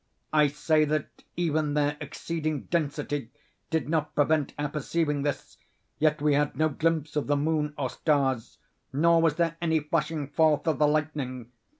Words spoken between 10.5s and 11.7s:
of the lightning.